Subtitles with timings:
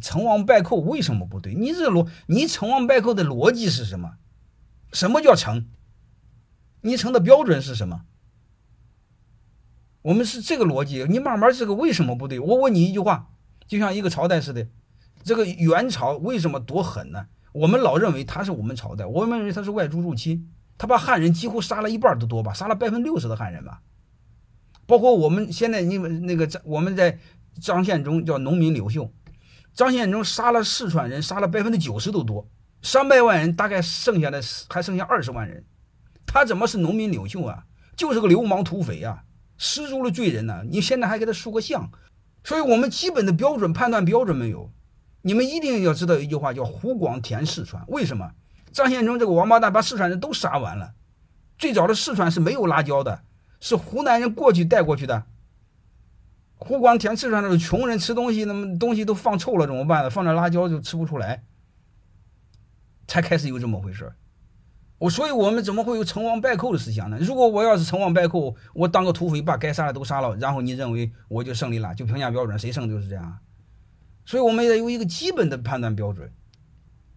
[0.00, 1.54] 成王败寇为什么不对？
[1.54, 4.14] 你这逻，你成王败寇的逻辑是什么？
[4.92, 5.66] 什么叫成？
[6.80, 8.02] 你成的标准是什么？
[10.02, 12.40] 我们是这个逻辑，你慢慢这个为什么不对？
[12.40, 13.28] 我问你一句话，
[13.66, 14.66] 就像一个朝代似的，
[15.22, 17.26] 这个元朝为什么多狠呢？
[17.52, 23.82] 我们老认为他是我们朝代，我们认为他是外族入侵，他把汉人几乎杀了一半都多吧，杀了百分之六十的汉人吧。
[24.86, 27.18] 包括我们现在你们那个张我们在
[27.60, 29.12] 张献忠叫农民刘秀，
[29.74, 32.46] 张献忠杀了四川人，杀了百分之九十都多，
[32.82, 35.64] 三百万人大概剩下的还剩下二十万人，
[36.26, 37.64] 他怎么是农民领袖啊？
[37.96, 39.22] 就是个流氓土匪啊！
[39.58, 40.62] 十足的罪人呢！
[40.68, 41.90] 你现在还给他塑个像，
[42.42, 44.70] 所以我们基本的标准判断标准没有。
[45.20, 47.84] 你们一定要知道一句话，叫“湖广填四川”。
[47.88, 48.30] 为什么？
[48.72, 50.92] 张献忠这个王八蛋把四川人都杀完了。
[51.58, 53.20] 最早的四川是没有辣椒的，
[53.60, 55.24] 是湖南人过去带过去的。
[56.60, 60.10] 湖广填四川的穷人吃东西，那么东西都放臭了怎么办呢？
[60.10, 61.42] 放点辣椒就吃不出来，
[63.08, 64.12] 才开始有这么回事
[64.98, 67.16] 我所以，我们怎么会有成王败寇的思想呢？
[67.18, 71.94] 如果我要是成王败寇，我当个土匪，把该杀的都杀了，然后你认为我就胜利了？
[71.94, 73.38] 就评价标准，谁胜就是这样。
[74.26, 76.30] 所以，我们也有一个基本的判断标准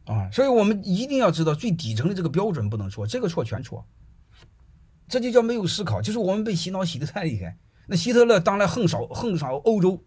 [0.05, 0.29] 啊。
[0.31, 3.85] 所以我们一定要知道最底层的这个标准不能错，这个错全错。
[5.09, 7.57] 这就叫没有思考，就是我们被洗脑洗的太厉害。
[7.87, 10.03] 那希特勒当然横扫横扫欧洲，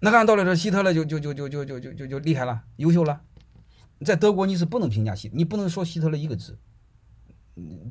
[0.00, 3.22] 那按道理说，希特勒就就就就就就就就就厉害了，优秀了。
[4.04, 6.58] 在德国，你是不能评价希，你不能说希特勒一个字。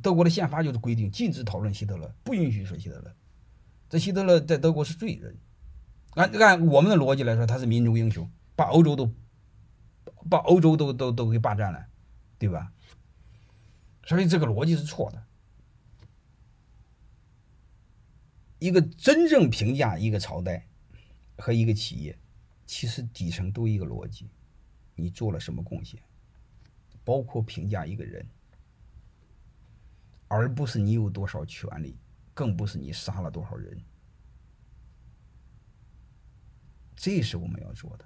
[0.02, 3.16] 德国的宪法就是规定禁止讨论希特勒，不允许说希特勒。
[3.90, 5.38] 这希特勒在德国是罪人。
[6.16, 9.14] 按按我们的逻辑来说，他是民族英雄，把欧洲都
[10.30, 11.86] 把欧洲都都都给霸占了，
[12.40, 12.72] 对吧？
[14.04, 15.24] 所以这个逻辑是错的。
[18.60, 20.68] 一个真正评价一个朝代
[21.38, 22.18] 和一个企业，
[22.66, 24.30] 其实底层都一个逻辑。
[24.96, 26.02] 你做了什么贡献？
[27.06, 28.28] 包括评价一个人，
[30.28, 31.98] 而不是你有多少权利，
[32.34, 33.82] 更不是你杀了多少人。
[36.96, 38.06] 这是我们要做的。